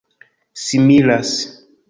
similas 0.65 1.29